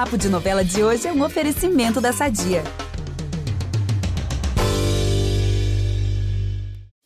Papo 0.00 0.16
de 0.16 0.30
Novela 0.30 0.64
de 0.64 0.82
hoje 0.82 1.06
é 1.06 1.12
um 1.12 1.22
oferecimento 1.22 2.00
da 2.00 2.10
Sadia. 2.10 2.64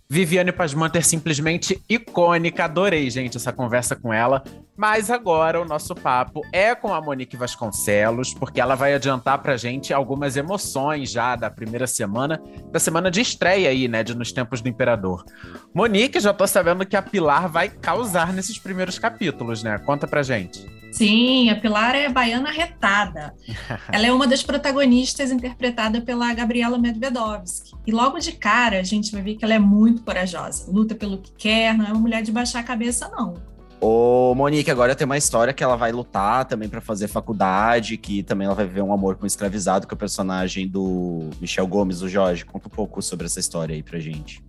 Viviane 0.09 0.53
Pasmanter 0.53 1.05
simplesmente 1.05 1.83
icônica. 1.89 2.65
Adorei, 2.65 3.11
gente, 3.11 3.37
essa 3.37 3.53
conversa 3.53 3.97
com 3.97 4.13
ela. 4.13 4.45
Mas 4.77 5.09
agora 5.09 5.61
o 5.61 5.65
nosso 5.65 5.95
papo 5.95 6.43
é 6.53 6.75
com 6.75 6.93
a 6.93 7.01
Monique 7.01 7.37
Vasconcelos, 7.37 8.35
porque 8.35 8.61
ela 8.61 8.75
vai 8.75 8.95
adiantar 8.95 9.39
pra 9.39 9.57
gente 9.57 9.95
algumas 9.95 10.37
emoções 10.37 11.11
já 11.11 11.37
da 11.37 11.49
primeira 11.49 11.87
semana, 11.87 12.43
da 12.73 12.81
semana 12.81 13.09
de 13.11 13.21
estreia 13.21 13.71
aí, 13.71 13.87
né, 13.87 14.03
de 14.03 14.17
Nos 14.17 14.33
Tempos 14.33 14.61
do 14.61 14.69
Imperador. 14.69 15.25
Monique, 15.73 16.19
já 16.19 16.33
tô 16.33 16.47
sabendo 16.47 16.85
que 16.85 16.97
a 16.97 17.03
Pilar 17.03 17.49
vai 17.49 17.69
causar 17.69 18.33
nesses 18.33 18.59
primeiros 18.59 18.99
capítulos, 18.99 19.63
né? 19.63 19.79
Conta 19.79 20.09
pra 20.09 20.23
gente. 20.23 20.67
Sim, 20.91 21.51
a 21.51 21.57
Pilar 21.57 21.95
é 21.95 22.09
baiana 22.09 22.51
retada. 22.51 23.35
Ela 23.93 24.07
é 24.07 24.13
uma 24.13 24.27
das 24.27 24.43
protagonistas 24.43 25.31
interpretada 25.31 26.01
pela 26.01 26.33
Gabriela 26.35 26.79
Medvedovsky. 26.79 27.73
E 27.87 27.93
logo 27.93 28.19
de 28.19 28.33
cara 28.33 28.81
a 28.81 28.83
gente 28.83 29.13
vai 29.13 29.23
ver 29.23 29.35
que 29.35 29.45
ela 29.45 29.55
é 29.55 29.59
muito 29.59 30.03
corajosa, 30.03 30.71
luta 30.71 30.95
pelo 30.95 31.19
que 31.19 31.33
quer, 31.33 31.77
não 31.77 31.85
é 31.85 31.89
uma 31.89 32.01
mulher 32.01 32.23
de 32.23 32.33
baixar 32.33 32.61
a 32.61 32.65
cabeça, 32.65 33.09
não. 33.09 33.54
Ô, 33.87 34.35
Monique, 34.35 34.71
agora 34.71 34.95
tem 34.95 35.05
uma 35.05 35.19
história 35.19 35.53
que 35.53 35.63
ela 35.63 35.77
vai 35.77 35.93
lutar 35.93 36.47
também 36.47 36.71
para 36.71 36.81
fazer 36.81 37.07
faculdade, 37.07 37.99
que 37.99 38.23
também 38.23 38.47
ela 38.47 38.55
vai 38.55 38.65
viver 38.65 38.81
um 38.81 38.95
amor 38.95 39.17
com 39.17 39.25
um 39.25 39.27
escravizado, 39.27 39.87
que 39.87 39.93
é 39.93 39.95
o 39.95 39.99
personagem 39.99 40.67
do 40.67 41.29
Michel 41.39 41.67
Gomes, 41.67 42.01
o 42.01 42.09
Jorge. 42.09 42.47
Conta 42.47 42.67
um 42.67 42.71
pouco 42.71 43.03
sobre 43.03 43.27
essa 43.27 43.39
história 43.39 43.75
aí 43.75 43.83
pra 43.83 43.99
gente. 43.99 44.43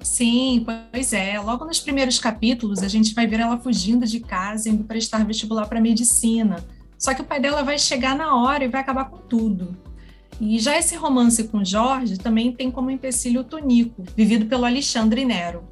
Sim, 0.00 0.64
pois 0.92 1.12
é. 1.12 1.40
Logo 1.40 1.64
nos 1.64 1.80
primeiros 1.80 2.20
capítulos, 2.20 2.80
a 2.84 2.86
gente 2.86 3.12
vai 3.14 3.26
ver 3.26 3.40
ela 3.40 3.58
fugindo 3.58 4.06
de 4.06 4.20
casa, 4.20 4.68
indo 4.68 4.84
prestar 4.84 5.26
vestibular 5.26 5.66
para 5.66 5.80
medicina. 5.80 6.64
Só 6.96 7.12
que 7.14 7.22
o 7.22 7.24
pai 7.24 7.40
dela 7.40 7.64
vai 7.64 7.80
chegar 7.80 8.14
na 8.16 8.36
hora 8.36 8.62
e 8.62 8.68
vai 8.68 8.80
acabar 8.80 9.06
com 9.06 9.16
tudo. 9.16 9.76
E 10.40 10.56
já 10.60 10.78
esse 10.78 10.94
romance 10.94 11.42
com 11.48 11.64
Jorge 11.64 12.16
também 12.16 12.52
tem 12.52 12.70
como 12.70 12.92
empecilho 12.92 13.40
o 13.40 13.44
Tonico, 13.44 14.04
vivido 14.16 14.46
pelo 14.46 14.64
Alexandre 14.64 15.24
Nero. 15.24 15.64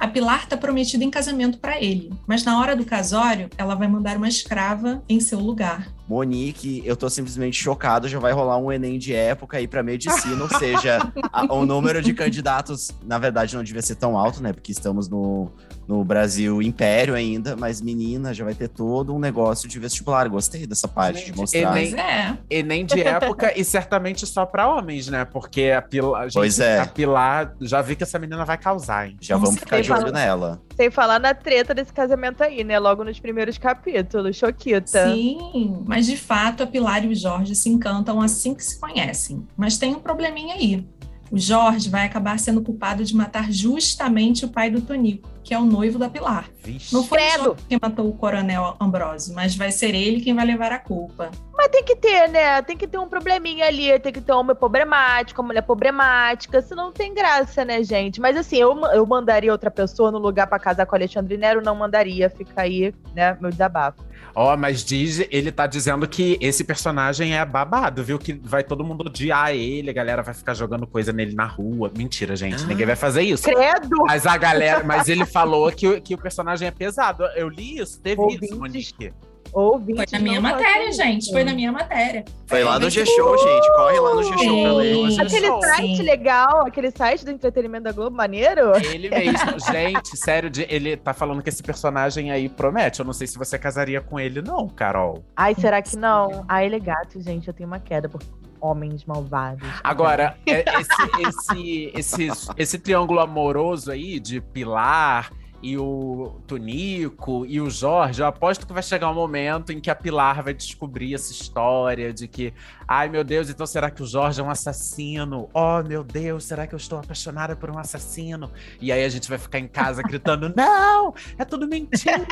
A 0.00 0.08
Pilar 0.08 0.44
está 0.44 0.56
prometida 0.56 1.04
em 1.04 1.10
casamento 1.10 1.58
para 1.58 1.78
ele, 1.78 2.10
mas 2.26 2.42
na 2.42 2.58
hora 2.58 2.74
do 2.74 2.86
casório, 2.86 3.50
ela 3.58 3.74
vai 3.74 3.86
mandar 3.86 4.16
uma 4.16 4.28
escrava 4.28 5.04
em 5.06 5.20
seu 5.20 5.38
lugar. 5.38 5.92
Monique, 6.10 6.82
eu 6.84 6.96
tô 6.96 7.08
simplesmente 7.08 7.56
chocado, 7.56 8.08
já 8.08 8.18
vai 8.18 8.32
rolar 8.32 8.58
um 8.58 8.72
Enem 8.72 8.98
de 8.98 9.14
época 9.14 9.58
aí 9.58 9.68
para 9.68 9.80
medicina, 9.80 10.42
ou 10.42 10.48
seja, 10.48 10.98
a, 11.32 11.54
o 11.54 11.64
número 11.64 12.02
de 12.02 12.12
candidatos, 12.12 12.90
na 13.06 13.16
verdade, 13.16 13.54
não 13.54 13.62
devia 13.62 13.80
ser 13.80 13.94
tão 13.94 14.18
alto, 14.18 14.42
né? 14.42 14.52
Porque 14.52 14.72
estamos 14.72 15.08
no, 15.08 15.52
no 15.86 16.02
Brasil 16.04 16.60
Império 16.60 17.14
ainda, 17.14 17.56
mas 17.56 17.80
menina, 17.80 18.34
já 18.34 18.44
vai 18.44 18.54
ter 18.54 18.66
todo 18.66 19.14
um 19.14 19.20
negócio 19.20 19.68
de 19.68 19.78
vestibular. 19.78 20.28
Gostei 20.28 20.66
dessa 20.66 20.88
parte 20.88 21.20
Gente, 21.20 21.32
de 21.32 21.38
mostrar. 21.38 21.76
Enem, 21.76 22.00
é. 22.00 22.38
Enem 22.50 22.84
de 22.84 23.00
época 23.02 23.56
e 23.56 23.64
certamente 23.64 24.26
só 24.26 24.44
para 24.44 24.68
homens, 24.68 25.06
né? 25.06 25.24
Porque 25.24 25.70
a 25.70 25.80
Pilar, 25.80 26.24
gente, 26.24 26.34
pois 26.34 26.58
é. 26.58 26.80
a 26.80 26.86
Pilar, 26.86 27.54
já 27.60 27.80
vi 27.82 27.94
que 27.94 28.02
essa 28.02 28.18
menina 28.18 28.44
vai 28.44 28.58
causar, 28.58 29.08
hein? 29.08 29.16
Já 29.20 29.36
vamos 29.36 29.60
ficar 29.60 29.80
de 29.80 29.92
olho 29.92 30.10
nela. 30.10 30.60
Sem 30.76 30.90
falar 30.90 31.20
na 31.20 31.34
treta 31.34 31.74
desse 31.74 31.92
casamento 31.92 32.42
aí, 32.42 32.64
né? 32.64 32.78
Logo 32.78 33.04
nos 33.04 33.20
primeiros 33.20 33.58
capítulos, 33.58 34.36
Choquita. 34.36 35.12
Sim, 35.12 35.84
mas 35.86 35.99
de 36.06 36.16
fato 36.16 36.62
a 36.62 36.66
Pilar 36.66 37.04
e 37.04 37.08
o 37.08 37.14
Jorge 37.14 37.54
se 37.54 37.68
encantam 37.68 38.20
assim 38.20 38.54
que 38.54 38.64
se 38.64 38.78
conhecem. 38.78 39.46
Mas 39.56 39.78
tem 39.78 39.94
um 39.94 40.00
probleminha 40.00 40.54
aí. 40.54 40.86
O 41.30 41.38
Jorge 41.38 41.88
vai 41.88 42.04
acabar 42.06 42.38
sendo 42.38 42.60
culpado 42.60 43.04
de 43.04 43.14
matar 43.14 43.52
justamente 43.52 44.44
o 44.44 44.48
pai 44.48 44.68
do 44.68 44.80
Tonico, 44.80 45.28
que 45.42 45.54
é 45.54 45.58
o 45.58 45.64
noivo 45.64 45.98
da 45.98 46.08
Pilar. 46.08 46.48
Vixe. 46.62 46.94
Não 46.94 47.02
foi 47.02 47.18
o 47.46 47.54
quem 47.68 47.78
matou 47.80 48.08
o 48.08 48.12
coronel 48.12 48.76
Ambrosio, 48.80 49.34
mas 49.34 49.54
vai 49.56 49.70
ser 49.70 49.94
ele 49.94 50.20
quem 50.20 50.34
vai 50.34 50.44
levar 50.44 50.72
a 50.72 50.78
culpa. 50.78 51.30
Mas 51.54 51.68
tem 51.68 51.84
que 51.84 51.96
ter, 51.96 52.28
né? 52.28 52.62
Tem 52.62 52.76
que 52.76 52.86
ter 52.86 52.98
um 52.98 53.08
probleminha 53.08 53.66
ali, 53.66 53.98
tem 53.98 54.12
que 54.12 54.20
ter 54.20 54.32
um 54.32 54.38
homem 54.38 54.56
problemático, 54.56 55.40
uma 55.40 55.48
mulher 55.48 55.62
problemática, 55.62 56.62
senão 56.62 56.86
não 56.86 56.92
tem 56.92 57.14
graça, 57.14 57.64
né, 57.64 57.82
gente? 57.82 58.20
Mas 58.20 58.36
assim, 58.36 58.56
eu, 58.56 58.78
eu 58.92 59.06
mandaria 59.06 59.52
outra 59.52 59.70
pessoa 59.70 60.10
no 60.10 60.18
lugar 60.18 60.46
para 60.46 60.58
casar 60.58 60.86
com 60.86 60.92
o 60.92 60.98
Alexandre 60.98 61.36
Nero, 61.36 61.62
não 61.62 61.74
mandaria, 61.74 62.28
fica 62.30 62.62
aí, 62.62 62.94
né, 63.14 63.36
meu 63.40 63.50
desabafo. 63.50 64.10
Ó, 64.34 64.52
oh, 64.52 64.56
mas 64.56 64.84
diz, 64.84 65.26
ele 65.30 65.50
tá 65.50 65.66
dizendo 65.66 66.06
que 66.06 66.38
esse 66.40 66.62
personagem 66.62 67.36
é 67.36 67.44
babado, 67.44 68.02
viu? 68.04 68.18
Que 68.18 68.32
vai 68.32 68.62
todo 68.62 68.84
mundo 68.84 69.06
odiar 69.06 69.50
ele, 69.50 69.90
a 69.90 69.92
galera 69.92 70.22
vai 70.22 70.34
ficar 70.34 70.54
jogando 70.54 70.86
coisa 70.86 71.12
nele 71.12 71.34
na 71.34 71.46
rua. 71.46 71.90
Mentira, 71.96 72.36
gente, 72.36 72.64
ninguém 72.64 72.86
vai 72.86 72.96
fazer 72.96 73.22
isso. 73.22 73.42
Credo! 73.42 74.04
Mas 74.06 74.26
a 74.26 74.36
galera, 74.36 74.84
mas 74.84 75.08
ele 75.08 75.26
falou 75.30 75.70
que, 75.72 76.00
que 76.00 76.14
o 76.14 76.18
personagem 76.18 76.68
é 76.68 76.70
pesado. 76.70 77.24
Eu 77.36 77.48
li 77.48 77.78
isso, 77.78 78.00
teve 78.00 78.20
Ouvintes. 78.20 78.50
isso, 78.50 78.58
Monique. 78.58 79.12
Foi 79.52 80.06
na 80.12 80.18
minha 80.20 80.40
matéria, 80.40 80.92
gente. 80.92 81.30
Foi 81.30 81.42
na 81.42 81.52
minha 81.52 81.72
matéria. 81.72 82.24
Foi 82.46 82.62
lá 82.62 82.78
no 82.78 82.88
G-Show, 82.88 83.38
gente. 83.38 83.74
Corre 83.74 84.00
lá 84.00 84.14
no 84.14 84.22
G-Show 84.22 84.62
pra 84.62 84.72
ler. 84.74 85.20
Aquele 85.20 85.60
site 85.60 85.96
Sim. 85.96 86.02
legal, 86.02 86.66
aquele 86.66 86.90
site 86.90 87.24
do 87.24 87.30
entretenimento 87.32 87.84
da 87.84 87.92
Globo, 87.92 88.16
maneiro. 88.16 88.72
Ele 88.76 89.10
mesmo. 89.10 89.58
gente, 89.72 90.16
sério, 90.16 90.50
ele 90.68 90.96
tá 90.96 91.12
falando 91.12 91.42
que 91.42 91.48
esse 91.48 91.62
personagem 91.62 92.30
aí 92.30 92.48
promete. 92.48 93.00
Eu 93.00 93.06
não 93.06 93.12
sei 93.12 93.26
se 93.26 93.36
você 93.36 93.58
casaria 93.58 94.00
com 94.00 94.20
ele, 94.20 94.40
não, 94.40 94.68
Carol. 94.68 95.24
Ai, 95.36 95.54
será 95.54 95.82
que 95.82 95.96
não? 95.96 96.44
Ai, 96.48 96.66
ele 96.66 96.76
é 96.76 96.80
gato, 96.80 97.20
gente. 97.20 97.48
Eu 97.48 97.54
tenho 97.54 97.68
uma 97.68 97.80
queda 97.80 98.08
por 98.08 98.22
homens 98.60 99.04
malvados. 99.04 99.68
Agora, 99.82 100.36
é, 100.46 100.64
esse, 100.80 101.92
esse, 101.92 101.92
esse, 101.94 102.52
esse 102.56 102.78
triângulo 102.78 103.20
amoroso 103.20 103.90
aí 103.90 104.20
de 104.20 104.40
Pilar 104.40 105.30
e 105.62 105.76
o 105.76 106.40
Tonico 106.46 107.44
e 107.46 107.60
o 107.60 107.68
Jorge, 107.68 108.22
eu 108.22 108.26
aposto 108.26 108.66
que 108.66 108.72
vai 108.72 108.82
chegar 108.82 109.10
um 109.10 109.14
momento 109.14 109.72
em 109.72 109.80
que 109.80 109.90
a 109.90 109.94
Pilar 109.94 110.42
vai 110.42 110.54
descobrir 110.54 111.14
essa 111.14 111.32
história 111.32 112.12
de 112.12 112.26
que, 112.26 112.54
ai 112.88 113.08
meu 113.08 113.22
Deus, 113.22 113.50
então 113.50 113.66
será 113.66 113.90
que 113.90 114.02
o 114.02 114.06
Jorge 114.06 114.40
é 114.40 114.44
um 114.44 114.50
assassino? 114.50 115.50
Oh 115.52 115.82
meu 115.82 116.02
Deus, 116.02 116.44
será 116.44 116.66
que 116.66 116.74
eu 116.74 116.78
estou 116.78 116.98
apaixonada 116.98 117.54
por 117.54 117.70
um 117.70 117.78
assassino? 117.78 118.50
E 118.80 118.90
aí 118.90 119.04
a 119.04 119.08
gente 119.08 119.28
vai 119.28 119.38
ficar 119.38 119.58
em 119.58 119.68
casa 119.68 120.02
gritando: 120.02 120.52
não, 120.56 121.14
é 121.36 121.44
tudo 121.44 121.68
mentira! 121.68 122.26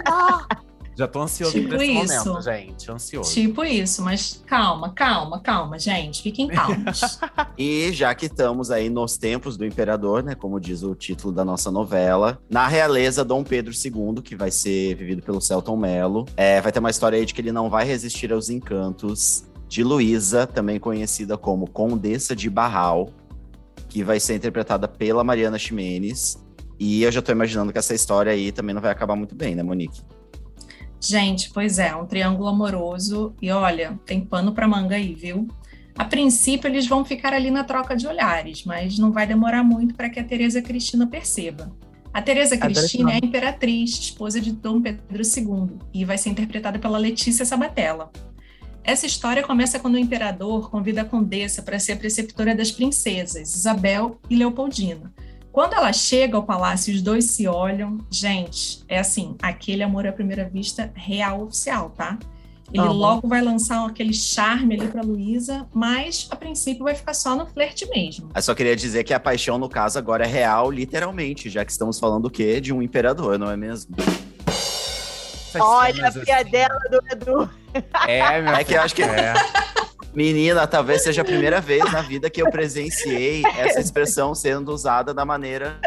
Já 0.98 1.06
tô 1.06 1.22
ansioso 1.22 1.52
tipo 1.52 1.68
por 1.68 1.76
esse 1.76 1.92
isso. 1.92 2.28
momento, 2.28 2.42
gente. 2.42 2.90
Ansioso. 2.90 3.32
Tipo 3.32 3.64
isso, 3.64 4.02
mas 4.02 4.42
calma, 4.44 4.92
calma, 4.92 5.38
calma, 5.38 5.78
gente. 5.78 6.20
Fiquem 6.20 6.48
calmos. 6.48 7.20
e 7.56 7.92
já 7.92 8.12
que 8.16 8.26
estamos 8.26 8.68
aí 8.68 8.90
nos 8.90 9.16
tempos 9.16 9.56
do 9.56 9.64
imperador, 9.64 10.24
né? 10.24 10.34
Como 10.34 10.58
diz 10.58 10.82
o 10.82 10.96
título 10.96 11.32
da 11.32 11.44
nossa 11.44 11.70
novela, 11.70 12.40
na 12.50 12.66
realeza 12.66 13.24
Dom 13.24 13.44
Pedro 13.44 13.72
II, 13.72 14.20
que 14.20 14.34
vai 14.34 14.50
ser 14.50 14.96
vivido 14.96 15.22
pelo 15.22 15.40
Celton 15.40 15.76
Mello, 15.76 16.26
é, 16.36 16.60
vai 16.60 16.72
ter 16.72 16.80
uma 16.80 16.90
história 16.90 17.16
aí 17.16 17.24
de 17.24 17.32
que 17.32 17.40
ele 17.40 17.52
não 17.52 17.70
vai 17.70 17.84
resistir 17.84 18.32
aos 18.32 18.50
encantos 18.50 19.44
de 19.68 19.84
Luísa, 19.84 20.48
também 20.48 20.80
conhecida 20.80 21.38
como 21.38 21.70
Condessa 21.70 22.34
de 22.34 22.50
Barral, 22.50 23.10
que 23.88 24.02
vai 24.02 24.18
ser 24.18 24.34
interpretada 24.34 24.88
pela 24.88 25.22
Mariana 25.22 25.60
Ximenes. 25.60 26.44
E 26.76 27.04
eu 27.04 27.12
já 27.12 27.22
tô 27.22 27.30
imaginando 27.30 27.70
que 27.70 27.78
essa 27.78 27.94
história 27.94 28.32
aí 28.32 28.50
também 28.50 28.74
não 28.74 28.82
vai 28.82 28.90
acabar 28.90 29.14
muito 29.14 29.36
bem, 29.36 29.54
né, 29.54 29.62
Monique? 29.62 30.02
Gente, 31.00 31.50
pois 31.50 31.78
é, 31.78 31.94
um 31.94 32.06
triângulo 32.06 32.48
amoroso. 32.48 33.34
E 33.40 33.50
olha, 33.50 33.98
tem 34.04 34.20
pano 34.20 34.52
para 34.52 34.68
manga 34.68 34.96
aí, 34.96 35.14
viu? 35.14 35.48
A 35.96 36.04
princípio, 36.04 36.68
eles 36.68 36.86
vão 36.86 37.04
ficar 37.04 37.32
ali 37.32 37.50
na 37.50 37.64
troca 37.64 37.96
de 37.96 38.06
olhares, 38.06 38.64
mas 38.64 38.98
não 38.98 39.10
vai 39.10 39.26
demorar 39.26 39.64
muito 39.64 39.94
para 39.94 40.08
que 40.08 40.20
a 40.20 40.24
Teresa 40.24 40.62
Cristina 40.62 41.06
perceba. 41.06 41.72
A 42.12 42.22
Teresa 42.22 42.56
Cristina 42.56 43.12
é 43.12 43.14
a 43.14 43.18
imperatriz, 43.18 43.90
esposa 43.90 44.40
de 44.40 44.52
Dom 44.52 44.80
Pedro 44.80 45.22
II, 45.22 45.78
e 45.92 46.04
vai 46.04 46.16
ser 46.16 46.30
interpretada 46.30 46.78
pela 46.78 46.98
Letícia 46.98 47.44
Sabatella. 47.44 48.10
Essa 48.82 49.06
história 49.06 49.42
começa 49.42 49.78
quando 49.78 49.96
o 49.96 49.98
imperador 49.98 50.70
convida 50.70 51.02
a 51.02 51.04
condessa 51.04 51.62
para 51.62 51.78
ser 51.78 51.92
a 51.92 51.96
preceptora 51.96 52.54
das 52.54 52.70
princesas, 52.70 53.54
Isabel 53.54 54.18
e 54.30 54.36
Leopoldina, 54.36 55.12
quando 55.52 55.74
ela 55.74 55.92
chega 55.92 56.36
ao 56.36 56.42
palácio 56.42 56.92
e 56.92 56.96
os 56.96 57.02
dois 57.02 57.26
se 57.26 57.46
olham, 57.46 57.98
gente, 58.10 58.84
é 58.88 58.98
assim, 58.98 59.36
aquele 59.42 59.82
amor 59.82 60.06
à 60.06 60.12
primeira 60.12 60.48
vista 60.48 60.90
real 60.94 61.42
oficial, 61.42 61.90
tá? 61.90 62.18
Ele 62.72 62.82
uhum. 62.82 62.92
logo 62.92 63.28
vai 63.28 63.40
lançar 63.40 63.86
aquele 63.86 64.12
charme 64.12 64.74
ali 64.74 64.88
para 64.88 65.00
Luísa, 65.00 65.66
mas 65.72 66.28
a 66.30 66.36
princípio 66.36 66.84
vai 66.84 66.94
ficar 66.94 67.14
só 67.14 67.34
no 67.34 67.46
flerte 67.46 67.88
mesmo. 67.88 68.30
Eu 68.34 68.42
só 68.42 68.54
queria 68.54 68.76
dizer 68.76 69.04
que 69.04 69.14
a 69.14 69.20
paixão, 69.20 69.56
no 69.58 69.70
caso, 69.70 69.98
agora 69.98 70.24
é 70.24 70.28
real, 70.28 70.70
literalmente, 70.70 71.48
já 71.48 71.64
que 71.64 71.72
estamos 71.72 71.98
falando 71.98 72.26
o 72.26 72.30
quê? 72.30 72.60
De 72.60 72.72
um 72.72 72.82
imperador, 72.82 73.38
não 73.38 73.50
é 73.50 73.56
mesmo? 73.56 73.96
Olha 75.58 76.08
a 76.08 76.12
piadela 76.12 76.78
assim. 76.78 76.90
do 76.90 77.02
Edu. 77.10 77.50
É, 78.06 78.42
meu 78.42 78.54
É 78.54 78.64
que 78.64 78.74
eu 78.74 78.82
acho 78.82 78.94
que. 78.94 79.02
É. 79.02 79.32
Menina, 80.18 80.66
talvez 80.66 81.04
seja 81.04 81.22
a 81.22 81.24
primeira 81.24 81.60
vez 81.60 81.92
na 81.92 82.02
vida 82.02 82.28
que 82.28 82.42
eu 82.42 82.50
presenciei 82.50 83.44
essa 83.56 83.78
expressão 83.78 84.34
sendo 84.34 84.72
usada 84.72 85.14
da 85.14 85.24
maneira. 85.24 85.78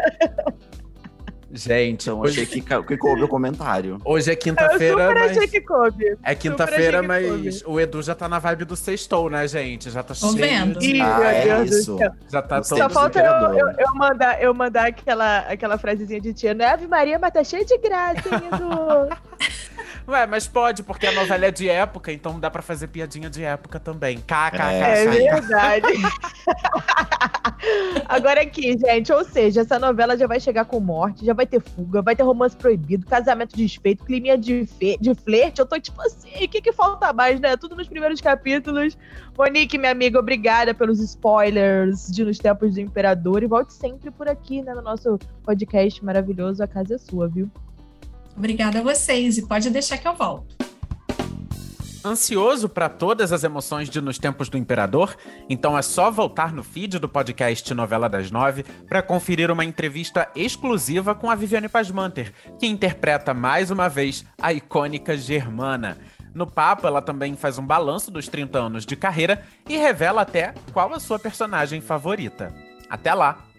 Gente, 1.52 2.08
então, 2.08 2.20
hoje... 2.20 2.40
achei 2.40 2.62
que, 2.62 2.82
que 2.82 2.96
coube 2.96 3.22
o 3.22 3.28
comentário. 3.28 3.98
Hoje 4.02 4.32
é 4.32 4.34
quinta-feira, 4.34 5.12
mas... 5.12 5.32
achei 5.32 5.46
que 5.46 5.60
coube. 5.60 6.16
É 6.24 6.34
quinta-feira, 6.34 7.02
mas 7.02 7.62
o 7.66 7.78
Edu 7.78 8.00
já 8.00 8.14
tá 8.14 8.26
na 8.26 8.38
vibe 8.38 8.64
do 8.64 8.74
sextou, 8.74 9.28
né, 9.28 9.46
gente? 9.46 9.90
Já 9.90 10.02
tá 10.02 10.14
Tô 10.14 10.28
cheio 10.28 10.36
vendo. 10.36 10.78
de... 10.78 10.98
Ah, 11.02 11.34
é 11.34 11.64
isso. 11.64 11.98
Já 12.30 12.40
tá 12.40 12.62
Só 12.62 12.88
falta 12.88 13.20
eu, 13.20 13.58
eu, 13.58 13.68
eu, 13.78 13.94
mandar, 13.94 14.42
eu 14.42 14.54
mandar 14.54 14.86
aquela, 14.86 15.40
aquela 15.40 15.76
frasezinha 15.76 16.22
de 16.22 16.32
tia, 16.32 16.54
né? 16.54 16.68
Ave 16.68 16.86
Maria, 16.86 17.18
mas 17.18 17.34
tá 17.34 17.44
cheio 17.44 17.66
de 17.66 17.76
graça, 17.76 18.30
hein, 18.30 18.48
Edu? 18.50 19.14
Ué, 20.06 20.26
mas 20.26 20.48
pode, 20.48 20.82
porque 20.82 21.06
a 21.06 21.12
novela 21.12 21.46
é 21.46 21.50
de 21.50 21.68
época, 21.68 22.12
então 22.12 22.40
dá 22.40 22.50
pra 22.50 22.62
fazer 22.62 22.88
piadinha 22.88 23.30
de 23.30 23.44
época 23.44 23.78
também. 23.78 24.18
KKK. 24.18 24.62
É 24.62 25.06
verdade. 25.06 25.86
Agora 28.08 28.42
aqui, 28.42 28.76
gente, 28.76 29.12
ou 29.12 29.24
seja, 29.24 29.60
essa 29.60 29.78
novela 29.78 30.16
já 30.16 30.26
vai 30.26 30.40
chegar 30.40 30.64
com 30.64 30.80
morte, 30.80 31.24
já 31.24 31.32
vai 31.32 31.46
ter 31.46 31.60
fuga, 31.60 32.02
vai 32.02 32.16
ter 32.16 32.24
romance 32.24 32.56
proibido, 32.56 33.06
casamento 33.06 33.56
desfeito, 33.56 34.04
climinha 34.04 34.36
de, 34.36 34.66
fe... 34.66 34.98
de 35.00 35.14
flerte. 35.14 35.60
Eu 35.60 35.66
tô 35.66 35.78
tipo 35.78 36.00
assim, 36.02 36.44
o 36.44 36.48
que 36.48 36.60
que 36.60 36.72
falta 36.72 37.12
mais, 37.12 37.40
né? 37.40 37.56
Tudo 37.56 37.76
nos 37.76 37.88
primeiros 37.88 38.20
capítulos. 38.20 38.98
Monique, 39.38 39.78
minha 39.78 39.92
amiga, 39.92 40.18
obrigada 40.18 40.74
pelos 40.74 40.98
spoilers 41.00 42.08
de 42.08 42.24
Nos 42.24 42.38
Tempos 42.38 42.74
do 42.74 42.80
Imperador 42.80 43.42
e 43.42 43.46
volte 43.46 43.72
sempre 43.72 44.10
por 44.10 44.28
aqui, 44.28 44.62
né, 44.62 44.74
no 44.74 44.82
nosso 44.82 45.18
podcast 45.44 46.04
maravilhoso 46.04 46.62
A 46.62 46.66
Casa 46.66 46.96
é 46.96 46.98
Sua, 46.98 47.28
viu? 47.28 47.50
Obrigada 48.36 48.80
a 48.80 48.82
vocês 48.82 49.38
e 49.38 49.46
pode 49.46 49.70
deixar 49.70 49.98
que 49.98 50.08
eu 50.08 50.14
volto. 50.14 50.62
Ansioso 52.04 52.68
para 52.68 52.88
todas 52.88 53.32
as 53.32 53.44
emoções 53.44 53.88
de 53.88 54.00
Nos 54.00 54.18
Tempos 54.18 54.48
do 54.48 54.58
Imperador? 54.58 55.14
Então 55.48 55.78
é 55.78 55.82
só 55.82 56.10
voltar 56.10 56.52
no 56.52 56.64
feed 56.64 56.98
do 56.98 57.08
podcast 57.08 57.72
Novela 57.74 58.08
das 58.08 58.28
Nove 58.28 58.64
para 58.88 59.02
conferir 59.02 59.52
uma 59.52 59.64
entrevista 59.64 60.28
exclusiva 60.34 61.14
com 61.14 61.30
a 61.30 61.36
Viviane 61.36 61.68
Pasmanter, 61.68 62.32
que 62.58 62.66
interpreta 62.66 63.32
mais 63.32 63.70
uma 63.70 63.88
vez 63.88 64.24
a 64.40 64.52
icônica 64.52 65.16
Germana. 65.16 65.96
No 66.34 66.44
papo, 66.44 66.88
ela 66.88 67.00
também 67.00 67.36
faz 67.36 67.56
um 67.56 67.64
balanço 67.64 68.10
dos 68.10 68.26
30 68.26 68.58
anos 68.58 68.84
de 68.84 68.96
carreira 68.96 69.46
e 69.68 69.76
revela 69.76 70.22
até 70.22 70.54
qual 70.72 70.92
a 70.92 70.98
sua 70.98 71.20
personagem 71.20 71.80
favorita. 71.80 72.52
Até 72.90 73.14
lá! 73.14 73.51